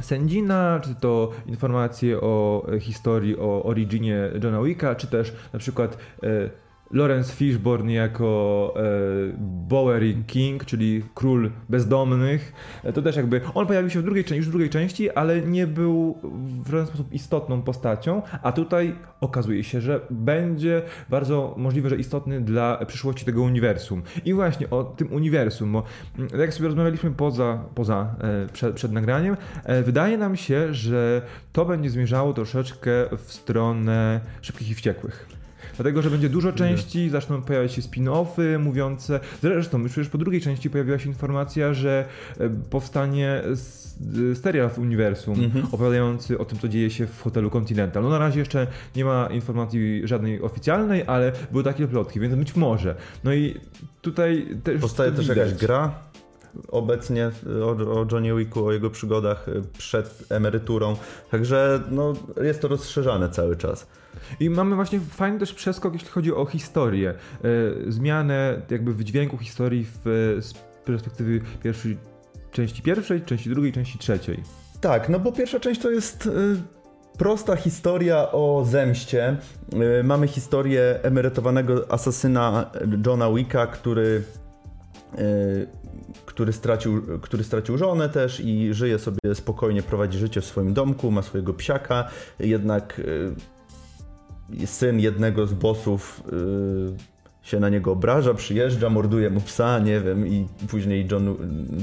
sędzina, 0.00 0.80
czy 0.84 0.94
to 0.94 1.30
informacje 1.46 2.20
o 2.20 2.66
historii, 2.80 3.38
o 3.38 3.62
originie 3.62 4.30
Johna 4.42 4.62
Wicka, 4.62 4.94
czy 4.94 5.06
też 5.06 5.32
na 5.52 5.58
przykład 5.58 5.98
Lawrence 6.92 7.32
Fishburne 7.32 7.92
jako 7.92 8.74
e, 8.76 8.82
Bowery 9.68 10.14
King, 10.26 10.64
czyli 10.64 11.02
król 11.14 11.50
bezdomnych. 11.68 12.52
E, 12.84 12.92
to 12.92 13.02
też 13.02 13.16
jakby 13.16 13.40
on 13.54 13.66
pojawił 13.66 13.90
się 13.90 14.00
w 14.00 14.02
drugiej, 14.02 14.24
już 14.30 14.46
w 14.46 14.50
drugiej 14.50 14.70
części, 14.70 15.10
ale 15.10 15.40
nie 15.40 15.66
był 15.66 16.18
w 16.64 16.70
żaden 16.70 16.86
sposób 16.86 17.12
istotną 17.12 17.62
postacią, 17.62 18.22
a 18.42 18.52
tutaj 18.52 18.94
okazuje 19.20 19.64
się, 19.64 19.80
że 19.80 20.00
będzie 20.10 20.82
bardzo 21.08 21.54
możliwe, 21.58 21.88
że 21.88 21.96
istotny 21.96 22.40
dla 22.40 22.84
przyszłości 22.86 23.24
tego 23.24 23.42
uniwersum. 23.42 24.02
I 24.24 24.34
właśnie 24.34 24.70
o 24.70 24.84
tym 24.84 25.12
uniwersum, 25.12 25.72
bo 25.72 25.82
mm, 26.18 26.40
jak 26.40 26.54
sobie 26.54 26.66
rozmawialiśmy 26.66 27.10
poza, 27.10 27.64
poza 27.74 28.14
e, 28.20 28.46
przed, 28.52 28.74
przed 28.74 28.92
nagraniem, 28.92 29.36
e, 29.64 29.82
wydaje 29.82 30.18
nam 30.18 30.36
się, 30.36 30.74
że 30.74 31.22
to 31.52 31.64
będzie 31.64 31.90
zmierzało 31.90 32.32
troszeczkę 32.32 32.90
w 33.16 33.32
stronę 33.32 34.20
szybkich 34.42 34.70
i 34.70 34.74
wściekłych. 34.74 35.39
Dlatego, 35.76 36.02
że 36.02 36.10
będzie 36.10 36.28
dużo 36.28 36.52
części, 36.52 37.10
zaczną 37.10 37.42
pojawiać 37.42 37.72
się 37.72 37.82
spin-offy 37.82 38.58
mówiące. 38.58 39.20
Zresztą 39.42 39.78
już 39.78 39.92
przecież 39.92 40.08
po 40.08 40.18
drugiej 40.18 40.40
części 40.40 40.70
pojawiła 40.70 40.98
się 40.98 41.08
informacja, 41.08 41.74
że 41.74 42.04
e, 42.40 42.50
powstanie 42.70 43.42
serial 44.34 44.70
w 44.70 44.78
uniwersum 44.78 45.44
mhm. 45.44 45.64
opowiadający 45.72 46.38
o 46.38 46.44
tym, 46.44 46.58
co 46.58 46.68
dzieje 46.68 46.90
się 46.90 47.06
w 47.06 47.22
hotelu 47.22 47.50
Continental. 47.50 48.02
No 48.02 48.08
na 48.08 48.18
razie 48.18 48.38
jeszcze 48.38 48.66
nie 48.96 49.04
ma 49.04 49.26
informacji 49.26 50.02
żadnej 50.04 50.42
oficjalnej, 50.42 51.04
ale 51.06 51.32
były 51.50 51.64
takie 51.64 51.86
plotki, 51.86 52.20
więc 52.20 52.34
być 52.34 52.56
może. 52.56 52.94
No 53.24 53.34
i 53.34 53.60
tutaj 54.02 54.46
też. 54.64 54.80
Powstaje 54.80 55.12
też 55.12 55.28
jakaś 55.28 55.54
gra 55.54 56.09
obecnie 56.68 57.30
o, 57.62 58.00
o 58.00 58.06
Johnny 58.12 58.34
Wicku, 58.34 58.66
o 58.66 58.72
jego 58.72 58.90
przygodach 58.90 59.46
przed 59.78 60.24
emeryturą. 60.28 60.96
Także 61.30 61.80
no, 61.90 62.12
jest 62.42 62.62
to 62.62 62.68
rozszerzane 62.68 63.28
cały 63.28 63.56
czas. 63.56 63.86
I 64.40 64.50
mamy 64.50 64.76
właśnie 64.76 65.00
fajny 65.00 65.38
też 65.38 65.54
przeskok, 65.54 65.92
jeśli 65.92 66.08
chodzi 66.08 66.34
o 66.34 66.46
historię. 66.46 67.10
E, 67.10 67.92
zmianę 67.92 68.62
jakby 68.70 68.94
w 68.94 69.04
dźwięku 69.04 69.38
historii 69.38 69.86
w, 70.04 70.36
z 70.40 70.54
perspektywy 70.84 71.40
pierwszej, 71.62 71.96
części 72.50 72.82
pierwszej, 72.82 73.22
części 73.22 73.50
drugiej, 73.50 73.72
części 73.72 73.98
trzeciej. 73.98 74.42
Tak, 74.80 75.08
no 75.08 75.20
bo 75.20 75.32
pierwsza 75.32 75.60
część 75.60 75.80
to 75.80 75.90
jest 75.90 76.26
y, 76.26 76.30
prosta 77.18 77.56
historia 77.56 78.32
o 78.32 78.64
zemście. 78.66 79.36
Y, 80.00 80.04
mamy 80.04 80.28
historię 80.28 80.98
emerytowanego 81.02 81.92
asasyna 81.92 82.70
Johna 83.06 83.30
Wicka, 83.30 83.66
który 83.66 84.22
y, 85.18 85.66
który 86.26 86.52
stracił, 86.52 87.02
który 87.20 87.44
stracił 87.44 87.78
żonę 87.78 88.08
też 88.08 88.40
i 88.40 88.74
żyje 88.74 88.98
sobie 88.98 89.34
spokojnie, 89.34 89.82
prowadzi 89.82 90.18
życie 90.18 90.40
w 90.40 90.44
swoim 90.44 90.74
domku, 90.74 91.10
ma 91.10 91.22
swojego 91.22 91.54
psiaka, 91.54 92.08
jednak 92.40 93.00
syn 94.64 95.00
jednego 95.00 95.46
z 95.46 95.54
bossów 95.54 96.22
się 97.42 97.60
na 97.60 97.68
niego 97.68 97.92
obraża, 97.92 98.34
przyjeżdża, 98.34 98.90
morduje 98.90 99.30
mu 99.30 99.40
psa, 99.40 99.78
nie 99.78 100.00
wiem, 100.00 100.26
i 100.26 100.46
później 100.68 101.08
John, 101.10 101.36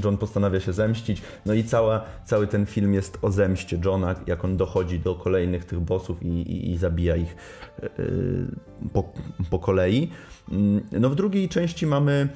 John 0.04 0.18
postanawia 0.18 0.60
się 0.60 0.74
zemścić. 0.74 1.22
No 1.46 1.54
i 1.54 1.64
cała, 1.64 2.02
cały 2.26 2.48
ten 2.48 2.66
film 2.66 2.94
jest 2.94 3.18
o 3.22 3.32
zemście 3.32 3.80
Johna, 3.86 4.16
jak 4.28 4.46
on 4.46 4.58
dochodzi 4.58 5.00
do 5.00 5.16
kolejnych 5.16 5.66
tych 5.66 5.80
bossów 5.80 6.24
i, 6.24 6.28
i, 6.28 6.72
i 6.72 6.78
zabija 6.78 7.16
ich 7.16 7.36
yy, 7.82 8.48
po, 8.94 9.14
po 9.50 9.60
kolei. 9.60 10.10
Yy, 10.52 10.58
no 11.00 11.10
w 11.10 11.16
drugiej 11.16 11.50
części 11.50 11.88
mamy 11.88 12.28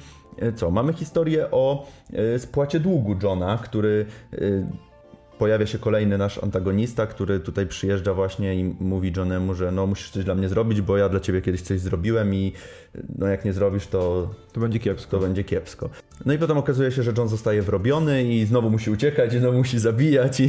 co? 0.56 0.70
Mamy 0.70 0.92
historię 0.92 1.50
o 1.50 1.86
yy, 2.10 2.38
spłacie 2.38 2.80
długu 2.80 3.16
Johna, 3.22 3.58
który 3.58 4.06
pojawia 5.42 5.66
się 5.66 5.78
kolejny 5.78 6.18
nasz 6.18 6.42
antagonista, 6.42 7.06
który 7.06 7.40
tutaj 7.40 7.66
przyjeżdża 7.66 8.14
właśnie 8.14 8.54
i 8.54 8.64
mówi 8.80 9.12
Johnemu, 9.16 9.54
że 9.54 9.72
no 9.72 9.86
musisz 9.86 10.10
coś 10.10 10.24
dla 10.24 10.34
mnie 10.34 10.48
zrobić, 10.48 10.80
bo 10.80 10.96
ja 10.96 11.08
dla 11.08 11.20
ciebie 11.20 11.42
kiedyś 11.42 11.62
coś 11.62 11.80
zrobiłem 11.80 12.34
i 12.34 12.52
no 13.18 13.26
jak 13.26 13.44
nie 13.44 13.52
zrobisz, 13.52 13.86
to... 13.86 14.30
To 14.52 14.60
będzie 14.60 14.78
kiepsko. 14.78 15.10
To 15.10 15.22
będzie 15.22 15.44
kiepsko. 15.44 15.90
No 16.26 16.32
i 16.32 16.38
potem 16.38 16.58
okazuje 16.58 16.92
się, 16.92 17.02
że 17.02 17.12
John 17.18 17.28
zostaje 17.28 17.62
wrobiony 17.62 18.24
i 18.24 18.44
znowu 18.44 18.70
musi 18.70 18.90
uciekać 18.90 19.34
i 19.34 19.38
znowu 19.38 19.58
musi 19.58 19.78
zabijać 19.78 20.40
i... 20.40 20.48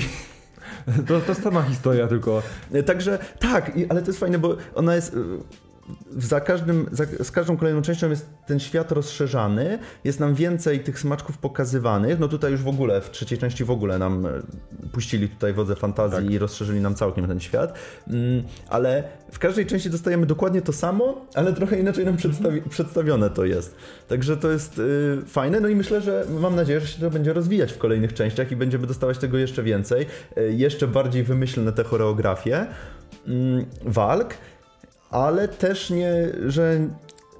To, 1.08 1.22
to 1.22 1.36
sama 1.36 1.62
historia 1.62 2.08
tylko. 2.08 2.42
Także 2.86 3.20
tak, 3.40 3.72
ale 3.90 4.02
to 4.02 4.08
jest 4.08 4.20
fajne, 4.20 4.40
bo 4.40 4.58
ona 4.76 4.96
jest 4.96 5.16
za 6.18 6.42
każdym, 6.42 6.86
za, 6.92 7.06
z 7.24 7.32
każdą 7.32 7.58
kolejną 7.58 7.82
częścią 7.82 8.10
jest 8.10 8.30
ten 8.48 8.60
świat 8.60 8.92
rozszerzany, 8.92 9.80
jest 10.04 10.20
nam 10.20 10.36
więcej 10.36 10.80
tych 10.80 11.00
smaczków 11.00 11.38
pokazywanych. 11.38 12.20
No 12.20 12.28
tutaj 12.28 12.52
już 12.52 12.62
w 12.62 12.68
ogóle, 12.68 13.02
w 13.02 13.12
trzeciej 13.12 13.38
części 13.38 13.64
w 13.64 13.72
ogóle 13.72 14.00
nam 14.00 14.26
e, 14.26 14.30
puścili 14.92 15.30
tutaj 15.30 15.54
wodze 15.54 15.76
fantazji 15.76 16.18
tak. 16.18 16.32
i 16.32 16.38
rozszerzyli 16.38 16.82
nam 16.82 16.96
całkiem 16.96 17.28
ten 17.28 17.40
świat. 17.40 17.74
Mm, 18.08 18.44
ale 18.70 19.04
w 19.32 19.40
każdej 19.40 19.66
części 19.66 19.90
dostajemy 19.90 20.26
dokładnie 20.26 20.62
to 20.62 20.74
samo, 20.74 21.26
ale 21.34 21.54
trochę 21.54 21.80
inaczej 21.80 22.06
nam 22.06 22.18
przedstawi 22.18 22.56
mhm. 22.56 22.70
przedstawione 22.70 23.30
to 23.30 23.46
jest. 23.46 23.76
Także 24.08 24.38
to 24.38 24.52
jest 24.52 24.80
y, 24.80 25.22
fajne. 25.28 25.60
No 25.60 25.68
i 25.68 25.76
myślę, 25.76 26.02
że 26.02 26.26
mam 26.40 26.56
nadzieję, 26.56 26.80
że 26.80 26.88
się 26.88 27.02
to 27.02 27.10
będzie 27.10 27.34
rozwijać 27.34 27.74
w 27.74 27.78
kolejnych 27.78 28.14
częściach 28.14 28.52
i 28.52 28.56
będziemy 28.56 28.88
dostawać 28.88 29.18
tego 29.18 29.38
jeszcze 29.38 29.64
więcej. 29.64 30.06
Y, 30.38 30.54
jeszcze 30.54 30.88
bardziej 30.88 31.24
wymyślne 31.24 31.72
te 31.72 31.84
choreografie 31.84 32.62
y, 33.28 33.66
walk 33.86 34.34
ale 35.14 35.48
też 35.48 35.90
nie, 35.90 36.14
że 36.48 36.88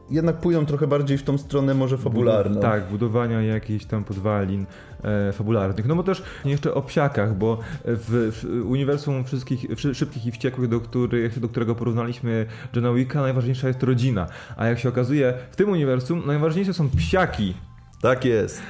jednak 0.10 0.38
pójdą 0.38 0.66
trochę 0.66 0.88
bardziej 0.88 1.18
w 1.18 1.24
tą 1.24 1.38
stronę 1.38 1.74
może 1.74 1.98
fabularną. 1.98 2.62
tak, 2.62 2.84
budowania 2.90 3.42
jakichś 3.42 3.86
tam 3.86 4.04
podwalin 4.04 4.66
e, 5.04 5.32
fabularnych. 5.32 5.86
No 5.86 5.96
bo 5.96 6.04
też 6.04 6.24
jeszcze 6.46 6.74
o 6.74 6.82
psiakach, 6.82 7.38
bo 7.38 7.60
w, 7.86 8.32
w 8.32 8.66
uniwersum 8.66 9.24
wszystkich 9.26 9.66
szybkich 9.94 10.26
i 10.26 10.32
wściekłych, 10.32 10.70
do, 10.70 10.80
których, 10.80 11.40
do 11.40 11.50
którego 11.50 11.76
porównaliśmy 11.76 12.46
Johna 12.76 12.94
Wicka, 12.94 13.22
najważniejsza 13.22 13.68
jest 13.68 13.84
rodzina. 13.84 14.28
A 14.58 14.68
jak 14.68 14.80
się 14.80 14.90
okazuje, 14.90 15.34
w 15.52 15.56
tym 15.56 15.70
uniwersum 15.70 16.24
najważniejsze 16.26 16.74
są 16.74 16.90
psiaki. 16.90 17.54
Tak 18.02 18.26
jest. 18.26 18.62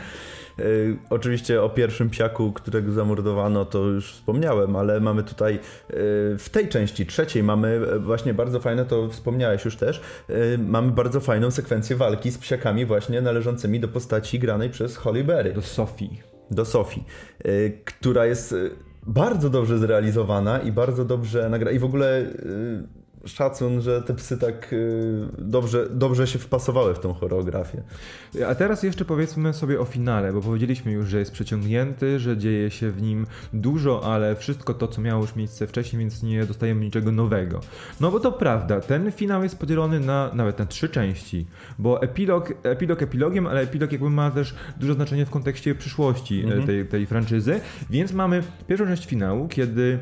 E, 0.60 0.64
oczywiście 1.10 1.64
o 1.64 1.70
pierwszym 1.70 2.10
psiaku, 2.10 2.54
którego 2.54 2.92
zamordowano, 2.92 3.66
to 3.66 3.80
już 3.80 4.14
wspomniałem, 4.14 4.76
ale 4.76 5.00
mamy 5.00 5.24
tutaj 5.24 5.56
e, 5.56 5.60
w 6.38 6.50
tej 6.52 6.68
części 6.68 7.06
trzeciej 7.06 7.44
mamy 7.44 7.68
e, 7.68 8.00
właśnie 8.00 8.34
bardzo 8.34 8.60
fajne, 8.60 8.86
to 8.86 9.10
wspomniałeś 9.10 9.66
już 9.66 9.76
też, 9.76 10.02
mamy 10.58 10.92
bardzo 10.92 11.20
fajną 11.20 11.52
sekwencję 11.52 11.96
walki 11.96 12.32
z 12.32 12.38
psiakami 12.38 12.86
właśnie 12.86 13.22
należącymi 13.22 13.80
do 13.80 13.88
postaci 13.88 14.40
granej 14.40 14.70
przez 14.70 14.98
Holly 14.98 15.24
Berry. 15.24 15.54
Do 15.54 15.62
Sofii. 15.62 16.22
Do 16.52 16.66
Sofii, 16.66 17.04
która 17.86 18.26
jest 18.26 18.56
bardzo 19.08 19.50
dobrze 19.50 19.80
zrealizowana 19.80 20.60
i 20.60 20.72
bardzo 20.72 21.06
dobrze 21.06 21.50
nagra 21.50 21.72
i 21.72 21.80
w 21.80 21.84
ogóle 21.84 22.26
szacun, 23.26 23.82
że 23.82 24.02
te 24.02 24.14
psy 24.14 24.38
tak 24.38 24.74
y, 24.74 25.28
dobrze, 25.38 25.88
dobrze 25.90 26.28
się 26.28 26.40
wpasowały 26.40 26.96
w 26.96 27.00
tą 27.00 27.14
choreografię. 27.14 27.84
A 28.48 28.56
teraz 28.56 28.84
jeszcze 28.84 29.06
powiedzmy 29.06 29.54
sobie 29.54 29.80
o 29.80 29.86
finale, 29.86 30.34
bo 30.34 30.42
powiedzieliśmy 30.42 30.92
już, 30.92 31.08
że 31.08 31.20
jest 31.20 31.32
przeciągnięty, 31.32 32.20
że 32.20 32.38
dzieje 32.38 32.72
się 32.72 32.92
w 32.92 33.02
nim 33.02 33.26
dużo, 33.54 34.14
ale 34.14 34.36
wszystko 34.36 34.74
to, 34.74 34.88
co 34.88 35.02
miało 35.02 35.22
już 35.22 35.36
miejsce 35.36 35.68
wcześniej, 35.68 36.00
więc 36.00 36.24
nie 36.24 36.46
dostajemy 36.46 36.82
niczego 36.82 37.12
nowego. 37.12 37.60
No 38.00 38.12
bo 38.12 38.20
to 38.20 38.32
prawda, 38.32 38.82
ten 38.82 39.12
finał 39.12 39.44
jest 39.44 39.60
podzielony 39.60 40.00
na 40.00 40.32
nawet 40.34 40.60
na 40.60 40.66
trzy 40.66 40.90
części, 40.90 41.46
bo 41.80 42.02
epilog, 42.02 42.54
epilog 42.64 43.02
epilogiem, 43.02 43.48
ale 43.48 43.62
epilog 43.62 43.92
jakby 43.92 44.10
ma 44.10 44.32
też 44.32 44.56
duże 44.78 44.94
znaczenie 44.94 45.26
w 45.26 45.30
kontekście 45.30 45.76
przyszłości 45.76 46.40
e, 46.40 46.44
mhm. 46.44 46.66
tej, 46.66 46.86
tej 46.86 47.06
franczyzy, 47.06 47.60
więc 47.90 48.14
mamy 48.14 48.44
pierwszą 48.68 48.86
część 48.86 49.06
finału, 49.06 49.48
kiedy 49.48 50.00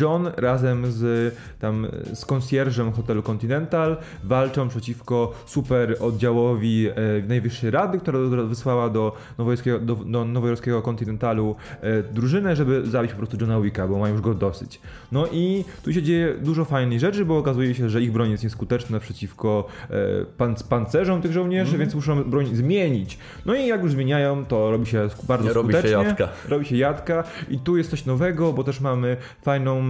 John 0.00 0.30
razem 0.36 0.92
z 0.92 1.34
tam 1.58 1.86
z 2.14 2.24
konsjerżem 2.24 2.92
hotelu 2.92 3.22
Continental 3.22 3.96
walczą 4.24 4.68
przeciwko 4.68 5.32
super 5.46 5.96
oddziałowi 6.00 6.88
e, 6.88 6.92
Najwyższej 7.28 7.70
Rady, 7.70 7.98
która 7.98 8.18
wysłała 8.48 8.90
do 8.90 9.16
nowojorskiego, 9.38 9.78
do, 9.78 9.94
do 9.94 10.24
nowojorskiego 10.24 10.82
Continentalu 10.82 11.56
e, 11.80 12.02
drużynę, 12.02 12.56
żeby 12.56 12.86
zabić 12.86 13.12
po 13.12 13.18
prostu 13.18 13.36
Johna 13.40 13.60
Wicka, 13.60 13.88
bo 13.88 13.98
mają 13.98 14.12
już 14.12 14.22
go 14.22 14.34
dosyć. 14.34 14.80
No 15.12 15.26
i 15.32 15.64
tu 15.82 15.92
się 15.92 16.02
dzieje 16.02 16.34
dużo 16.34 16.64
fajnych 16.64 17.00
rzeczy, 17.00 17.24
bo 17.24 17.38
okazuje 17.38 17.74
się, 17.74 17.90
że 17.90 18.02
ich 18.02 18.12
broń 18.12 18.30
jest 18.30 18.44
nieskuteczna 18.44 19.00
przeciwko 19.00 19.66
e, 19.90 19.96
pan, 20.36 20.54
pancerzom 20.68 21.22
tych 21.22 21.32
żołnierzy, 21.32 21.68
mm 21.68 21.76
więc 21.76 21.94
muszą 21.94 22.24
broń 22.24 22.54
zmienić. 22.54 23.18
No 23.46 23.54
i 23.54 23.66
jak 23.66 23.82
już 23.82 23.92
zmieniają, 23.92 24.44
to 24.44 24.70
robi 24.70 24.86
się 24.86 25.08
bardzo 25.28 25.52
robi 25.52 25.72
skutecznie. 25.72 25.96
Robi 25.96 26.04
się 26.04 26.08
jadka. 26.08 26.28
Robi 26.48 26.66
się 26.66 26.76
jadka 26.76 27.24
i 27.48 27.58
tu 27.58 27.76
jest 27.76 27.90
coś 27.90 28.04
nowego, 28.04 28.52
bo 28.52 28.64
też 28.64 28.80
mamy 28.80 29.16
fajną 29.46 29.88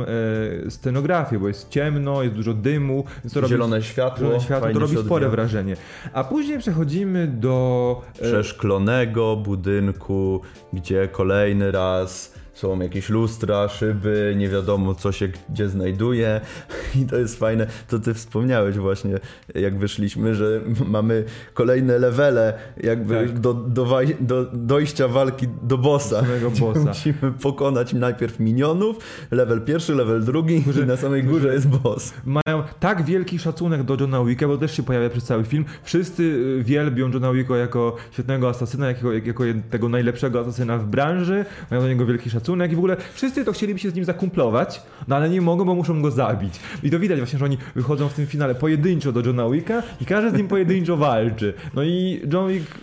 e, 0.67 0.71
scenografię, 0.71 1.39
bo 1.39 1.49
jest 1.49 1.69
ciemno, 1.69 2.23
jest 2.23 2.35
dużo 2.35 2.55
dymu. 2.55 3.05
To 3.35 3.49
zielone 3.49 3.77
robi, 3.77 3.89
światło. 3.89 4.27
Zielone 4.27 4.41
światło 4.41 4.71
to 4.73 4.79
robi 4.79 4.97
spore 4.97 5.29
wrażenie. 5.29 5.77
A 6.13 6.25
później 6.25 6.59
przechodzimy 6.59 7.27
do... 7.27 8.03
E... 8.19 8.23
Przeszklonego 8.23 9.37
budynku, 9.37 10.41
gdzie 10.73 11.09
kolejny 11.09 11.73
raz 11.73 12.35
są 12.57 12.81
jakieś 12.81 13.09
lustra, 13.09 13.69
szyby, 13.69 14.35
nie 14.37 14.49
wiadomo 14.49 14.95
co 14.95 15.13
się 15.13 15.29
gdzie 15.51 15.69
znajduje 15.69 16.41
i 17.03 17.07
to 17.07 17.17
jest 17.17 17.39
fajne, 17.39 17.67
to 17.89 17.99
ty 17.99 18.15
wspomniałeś 18.15 18.77
właśnie, 18.77 19.19
jak 19.55 19.79
wyszliśmy, 19.79 20.35
że 20.35 20.61
mamy 20.97 21.25
kolejne 21.55 21.99
levele 21.99 22.55
jakby 22.83 23.15
tak. 23.15 23.39
do, 23.39 23.55
do, 23.55 24.01
do, 24.21 24.45
dojścia 24.53 25.09
walki 25.09 25.47
do 25.63 25.79
bossa. 25.79 26.23
bossa. 26.61 26.81
Musimy 26.81 27.33
pokonać 27.43 27.93
najpierw 27.93 28.41
minionów, 28.41 28.97
level 29.31 29.61
pierwszy, 29.61 29.95
level 29.95 30.25
drugi 30.25 30.61
górze, 30.61 30.83
i 30.83 30.87
na 30.87 30.97
samej 30.97 31.25
górze 31.25 31.55
jest 31.55 31.69
boss. 31.69 32.15
Mają 32.25 32.63
tak 32.81 33.03
wielki 33.05 33.39
szacunek 33.39 33.83
do 33.83 33.97
Johna 34.01 34.25
Wicka, 34.25 34.49
bo 34.49 34.57
też 34.57 34.77
się 34.77 34.83
pojawia 34.83 35.11
przez 35.11 35.25
cały 35.25 35.45
film. 35.45 35.65
Wszyscy 35.83 36.23
y, 36.23 36.63
wielbią 36.65 37.11
Johna 37.13 37.33
Wicka 37.33 37.57
jako 37.57 37.97
świetnego 38.11 38.49
asasyna, 38.49 38.89
jako, 38.89 39.13
jako 39.13 39.45
tego 39.71 39.89
najlepszego 39.89 40.41
asasyna 40.41 40.79
w 40.79 40.87
branży, 40.87 41.45
mają 41.71 41.83
do 41.83 41.89
niego 41.89 42.07
wielki 42.07 42.31
szacunek 42.31 42.46
szacunek 42.47 42.73
i 42.73 42.75
w 42.75 42.79
ogóle 42.79 42.97
wszyscy 43.13 43.45
to 43.45 43.53
chcieliby 43.53 43.79
się 43.79 43.91
z 43.91 43.95
nim 43.95 44.05
zakumplować, 44.05 44.83
no 45.09 45.17
ale 45.17 45.31
nie 45.31 45.41
mogą, 45.41 45.65
bo 45.65 45.75
muszą 45.75 46.03
go 46.03 46.11
zabić. 46.11 46.61
I 46.83 46.91
to 46.91 46.99
widać 46.99 47.19
właśnie, 47.19 47.39
że 47.39 47.45
oni 47.45 47.59
wychodzą 47.75 48.09
w 48.09 48.15
tym 48.15 48.27
finale 48.27 48.55
pojedynczo 48.55 49.13
do 49.13 49.21
Johna 49.21 49.51
Wicka 49.51 49.83
i 50.01 50.05
każdy 50.05 50.31
z 50.31 50.35
nim 50.35 50.49
pojedynczo 50.49 50.97
walczy. 51.07 51.55
No 51.75 51.83
i 51.83 52.23
John 52.33 52.49
Wick 52.49 52.79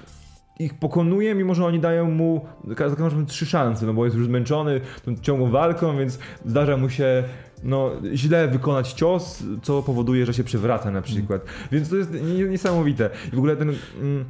ich 0.60 0.74
pokonuje, 0.74 1.36
mimo 1.36 1.56
że 1.56 1.66
oni 1.66 1.80
dają 1.80 2.12
mu 2.12 2.46
za 2.68 2.76
każdym 2.76 3.06
razem 3.06 3.26
trzy 3.26 3.46
szanse, 3.46 3.86
no 3.86 3.94
bo 3.94 4.06
jest 4.06 4.18
już 4.18 4.26
zmęczony 4.26 4.82
tą 5.06 5.16
ciągłą 5.16 5.52
walką, 5.52 5.98
więc 5.98 6.20
zdarza 6.46 6.78
mu 6.78 6.90
się 6.90 7.24
no, 7.64 7.92
źle 8.14 8.48
wykonać 8.48 8.94
cios, 8.94 9.44
co 9.62 9.84
powoduje, 9.84 10.26
że 10.26 10.34
się 10.34 10.44
przewraca 10.44 10.92
na 10.92 11.02
przykład. 11.02 11.42
Więc 11.72 11.90
to 11.90 11.96
jest 11.96 12.12
niesamowite. 12.50 13.10
I 13.34 13.36
w 13.36 13.38
ogóle 13.38 13.56
ten... 13.56 13.70
Mm, 14.02 14.26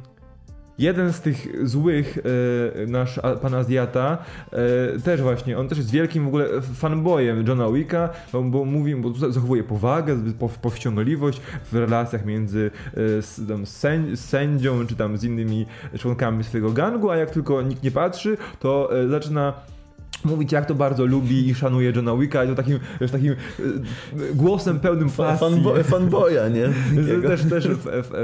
Jeden 0.78 1.12
z 1.12 1.20
tych 1.20 1.68
złych, 1.68 2.18
e, 2.82 2.86
nasz 2.86 3.20
pan 3.42 3.54
Azjata, 3.54 4.18
e, 4.52 5.00
też 5.00 5.22
właśnie, 5.22 5.58
on 5.58 5.68
też 5.68 5.78
jest 5.78 5.90
wielkim 5.90 6.24
w 6.24 6.28
ogóle 6.28 6.46
fanboyem 6.62 7.46
Johna 7.46 7.70
Wicka, 7.70 8.08
bo, 8.32 8.42
bo 8.42 8.64
mówi, 8.64 8.96
bo 8.96 9.12
zachowuje 9.30 9.64
powagę, 9.64 10.18
powściągliwość 10.62 11.40
w 11.72 11.74
relacjach 11.74 12.24
między 12.24 12.70
e, 12.86 13.22
z, 13.22 13.48
tam, 13.48 13.64
sędzią, 14.16 14.86
czy 14.86 14.96
tam 14.96 15.16
z 15.16 15.24
innymi 15.24 15.66
członkami 15.98 16.44
swojego 16.44 16.72
gangu, 16.72 17.10
a 17.10 17.16
jak 17.16 17.30
tylko 17.30 17.62
nikt 17.62 17.82
nie 17.82 17.90
patrzy, 17.90 18.36
to 18.60 18.98
e, 19.00 19.08
zaczyna 19.08 19.52
mówić, 20.24 20.52
jak 20.52 20.66
to 20.66 20.74
bardzo 20.74 21.06
lubi 21.06 21.48
i 21.48 21.54
szanuje 21.54 21.92
Johna 21.96 22.16
Wicka 22.16 22.44
i 22.44 22.48
to 22.48 22.54
takim, 22.54 22.78
wiesz, 23.00 23.10
takim 23.10 23.32
e, 23.32 23.36
głosem 24.34 24.80
pełnym 24.80 25.10
pasji. 25.10 25.40
Fanbo 25.40 25.74
fanboya, 25.84 26.50
nie? 26.54 26.68
To 27.22 27.28
też, 27.28 27.42
też 27.42 27.68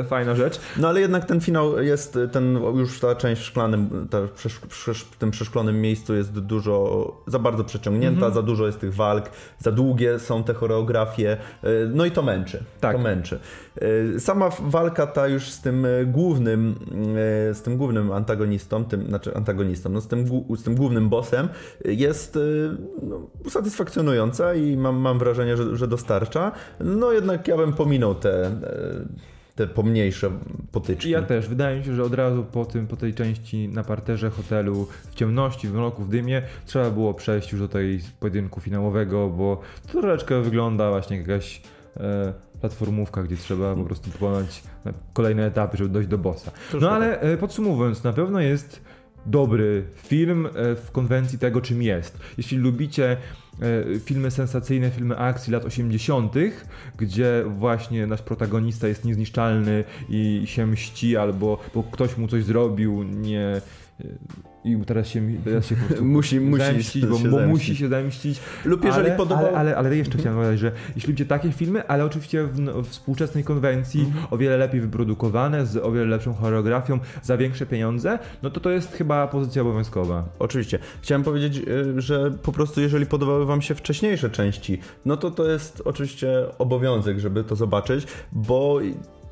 fajna 0.09 0.35
rzecz. 0.35 0.61
No 0.77 0.89
ale 0.89 1.01
jednak 1.01 1.25
ten 1.25 1.41
finał 1.41 1.83
jest, 1.83 2.19
ten 2.33 2.59
już 2.75 3.01
ta 3.01 3.15
część 3.15 3.43
w 3.43 3.45
szklanym, 3.45 4.09
ta, 4.11 4.19
w 5.11 5.17
tym 5.17 5.31
przeszklonym 5.31 5.81
miejscu 5.81 6.15
jest 6.15 6.31
dużo, 6.33 7.23
za 7.27 7.39
bardzo 7.39 7.65
przeciągnięta, 7.65 8.27
-hmm. 8.27 8.35
za 8.35 8.43
dużo 8.43 8.67
jest 8.67 8.81
tych 8.81 8.95
walk, 8.95 9.31
za 9.59 9.73
długie 9.73 10.19
są 10.19 10.45
te 10.45 10.55
choreografie, 10.55 11.37
e, 11.63 11.69
no 11.95 12.05
i 12.05 12.11
to 12.11 12.23
męczy. 12.23 12.65
Tak. 12.81 12.97
To 12.97 13.03
męczy. 13.03 13.39
E, 14.17 14.21
sama 14.21 14.51
walka 14.61 15.07
ta 15.07 15.29
już 15.29 15.51
z 15.51 15.61
tym 15.61 15.87
głównym, 16.07 16.75
z 17.53 17.63
tym 17.63 17.77
głównym 17.77 18.13
antagonistą, 18.13 18.85
tym, 18.85 19.07
znaczy 19.07 19.35
antagonistą, 19.35 19.91
no 19.91 20.01
z 20.01 20.09
tym, 20.09 20.27
z 20.57 20.63
tym 20.63 20.75
głównym 20.75 21.09
bossem 21.09 21.49
jest 21.93 22.37
y, 22.37 22.71
no, 23.03 23.27
satysfakcjonująca 23.49 24.55
i 24.55 24.77
mam, 24.77 24.97
mam 24.97 25.19
wrażenie, 25.19 25.57
że, 25.57 25.77
że 25.77 25.89
dostarcza. 25.89 26.53
No 26.81 27.13
jednak 27.13 27.49
ja 27.49 27.57
bym 27.57 27.73
pominął 27.73 28.15
te 28.15 28.47
e, 28.47 29.31
te 29.61 29.67
pomniejsze 29.67 30.31
potyczki. 30.73 31.11
Ja 31.11 31.23
też. 31.23 31.49
Wydaje 31.49 31.79
mi 31.79 31.85
się, 31.85 31.95
że 31.95 32.03
od 32.03 32.15
razu 32.15 32.45
po, 32.45 32.65
tym, 32.65 32.87
po 32.87 32.97
tej 32.97 33.15
części 33.15 33.69
na 33.69 33.85
parterze 33.85 34.31
hotelu 34.31 34.87
w 35.11 35.15
ciemności, 35.15 35.69
w 35.69 35.75
mroku, 35.75 36.03
w 36.03 36.09
dymie 36.09 36.43
trzeba 36.67 36.91
było 36.91 37.15
przejść 37.15 37.53
już 37.53 37.61
do 37.61 37.69
tej 37.69 38.01
pojedynku 38.21 38.61
finałowego, 38.61 39.29
bo 39.29 39.61
to 39.87 40.01
troszeczkę 40.01 40.43
wygląda 40.43 40.91
właśnie 40.91 41.17
jak 41.17 41.29
jakaś 41.29 41.63
e, 41.97 42.33
platformówka, 42.61 43.23
gdzie 43.23 43.37
trzeba 43.37 43.75
po 43.75 43.85
prostu 43.85 44.11
pokonać 44.11 44.63
kolejne 45.13 45.47
etapy, 45.47 45.77
żeby 45.77 45.91
dojść 45.91 46.09
do 46.09 46.19
bossa. 46.19 46.51
No 46.81 46.91
ale 46.91 47.21
e, 47.21 47.37
podsumowując, 47.37 48.05
na 48.05 48.13
pewno 48.13 48.41
jest 48.41 48.81
dobry 49.27 49.85
film 49.97 50.47
e, 50.47 50.51
w 50.77 50.91
konwencji 50.93 51.39
tego, 51.39 51.61
czym 51.61 51.83
jest. 51.83 52.19
Jeśli 52.39 52.59
lubicie 52.59 53.11
e, 53.13 53.17
filmy 53.99 54.31
sensacyjne, 54.31 54.91
filmy 54.91 55.17
akcji 55.17 55.53
lat 55.53 55.65
80., 55.65 56.35
gdzie 56.97 57.45
właśnie 57.47 58.07
nasz 58.07 58.23
protagonista 58.23 58.89
jest 58.89 59.05
niezniszczalny 59.05 59.85
i 60.09 60.43
się 60.45 60.67
mści, 60.67 61.17
albo 61.17 61.59
bo 61.75 61.83
ktoś 61.83 62.17
mu 62.17 62.29
coś 62.29 62.45
zrobił, 62.45 63.03
nie 63.03 63.61
i 64.65 64.77
teraz 64.87 65.09
się, 65.09 65.23
teraz 65.45 65.67
się 65.67 65.77
musi, 66.03 66.41
musi 66.41 66.65
zemścić, 66.65 67.07
bo, 67.07 67.19
bo 67.19 67.47
musi 67.47 67.77
się 67.77 67.89
zemścić. 67.89 68.41
Lub 68.65 68.85
jeżeli 68.85 69.07
ale, 69.07 69.17
podobał... 69.17 69.47
ale, 69.47 69.57
ale, 69.59 69.77
ale 69.77 69.97
jeszcze 69.97 70.19
chciałem 70.19 70.39
powiedzieć, 70.39 70.61
że 70.61 70.73
jeśli 70.95 71.09
lubicie 71.09 71.27
takie 71.27 71.53
filmy, 71.53 71.89
ale 71.89 72.05
oczywiście 72.05 72.45
w, 72.45 72.61
w 72.61 72.89
współczesnej 72.89 73.45
konwencji 73.45 74.01
mm. 74.01 74.13
o 74.31 74.39
wiele 74.39 74.57
lepiej 74.57 74.81
wyprodukowane, 74.81 75.67
z 75.67 75.77
o 75.77 75.93
wiele 75.93 76.07
lepszą 76.07 76.35
choreografią, 76.35 76.99
za 77.23 77.37
większe 77.37 77.67
pieniądze, 77.67 78.19
no 78.43 78.51
to 78.51 78.61
to 78.61 78.71
jest 78.71 78.93
chyba 78.93 79.27
pozycja 79.27 79.63
obowiązkowa. 79.63 80.25
Oczywiście. 80.39 80.79
Chciałem 81.03 81.23
powiedzieć, 81.23 81.59
y, 81.69 82.01
że 82.01 82.31
po 82.31 82.53
prostu 82.53 82.81
jeżeli 82.81 83.07
podobały 83.07 83.47
wam 83.47 83.63
się 83.63 83.75
wcześniejsze 83.75 84.31
części, 84.31 84.79
no 85.05 85.17
to 85.17 85.31
to 85.31 85.51
jest 85.51 85.83
oczywiście 85.85 86.29
obowiązek, 86.59 87.19
żeby 87.19 87.45
to 87.45 87.57
zobaczyć, 87.57 88.07
bo 88.33 88.81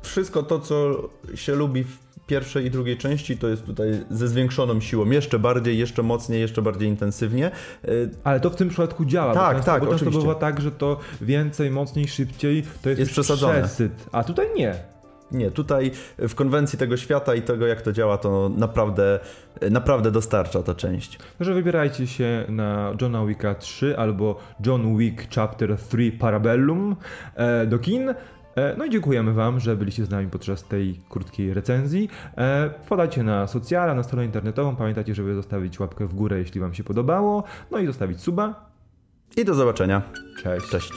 wszystko 0.09 0.43
to, 0.43 0.59
co 0.59 1.09
się 1.35 1.55
lubi 1.55 1.83
w 1.83 2.09
pierwszej 2.29 2.65
i 2.65 2.71
drugiej 2.71 2.97
części 2.97 3.37
to 3.37 3.47
jest 3.47 3.65
tutaj 3.65 3.87
ze 4.09 4.27
zwiększoną 4.27 4.81
siłą, 4.81 5.09
jeszcze 5.09 5.39
bardziej, 5.39 5.77
jeszcze 5.77 6.03
mocniej, 6.03 6.41
jeszcze 6.41 6.61
bardziej 6.61 6.89
intensywnie. 6.89 7.51
Y, 7.87 8.09
Ale 8.23 8.39
to 8.39 8.49
w 8.49 8.55
tym 8.55 8.69
przypadku 8.69 9.05
działa. 9.05 9.33
Tak, 9.33 9.57
bo 9.57 9.63
tak, 9.63 9.85
bo 9.85 9.97
często 9.97 10.19
bywa 10.19 10.35
tak, 10.35 10.61
że 10.61 10.71
to 10.71 10.99
więcej, 11.21 11.71
mocniej, 11.71 12.07
szybciej 12.07 12.63
to 12.81 12.89
jest, 12.89 12.99
jest 12.99 13.11
przesadzone. 13.11 13.59
Przesyt, 13.59 13.91
a 14.11 14.23
tutaj 14.23 14.47
nie. 14.55 14.75
Nie, 15.31 15.51
tutaj 15.51 15.91
w 16.17 16.35
konwencji 16.35 16.79
tego 16.79 16.97
świata 16.97 17.35
i 17.35 17.41
tego, 17.41 17.67
jak 17.67 17.81
to 17.81 17.91
działa, 17.91 18.17
to 18.17 18.51
naprawdę, 18.57 19.19
naprawdę 19.71 20.11
dostarcza 20.11 20.63
ta 20.63 20.75
część. 20.75 21.19
Także 21.37 21.53
wybierajcie 21.53 22.07
się 22.07 22.45
na 22.47 22.93
Johna 23.01 23.25
Wicka 23.25 23.55
3 23.55 23.97
albo 23.97 24.39
John 24.65 24.97
Wick 24.97 25.35
Chapter 25.35 25.77
3 25.89 26.11
Parabellum 26.19 26.95
e, 27.35 27.65
do 27.65 27.79
kin. 27.79 28.13
E, 28.59 28.75
no 28.77 28.85
i 28.85 28.89
dziękujemy 28.89 29.33
Wam, 29.33 29.59
że 29.59 29.75
byliście 29.75 30.05
z 30.05 30.09
nami 30.09 30.27
podczas 30.27 30.63
tej 30.63 30.99
krótkiej 31.09 31.53
recenzji. 31.53 32.09
E, 32.37 32.69
wpadajcie 32.83 33.23
na 33.23 33.47
socjala, 33.47 33.93
na 33.93 34.03
stronę 34.03 34.25
internetową. 34.25 34.75
Pamiętajcie, 34.75 35.15
żeby 35.15 35.35
zostawić 35.35 35.79
łapkę 35.79 36.07
w 36.07 36.13
górę, 36.13 36.39
jeśli 36.39 36.61
Wam 36.61 36.73
się 36.73 36.83
podobało. 36.83 37.43
No 37.71 37.79
i 37.79 37.85
zostawić 37.85 38.21
suba. 38.21 38.69
I 39.37 39.45
do 39.45 39.53
zobaczenia. 39.53 40.01
Cześć. 40.43 40.69
Cześć. 40.69 40.91